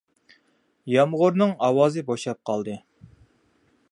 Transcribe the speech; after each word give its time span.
يامغۇرنىڭ 0.93 1.53
ئاۋازى 1.67 2.03
بوشاپ 2.09 2.41
قالدى. 2.51 2.79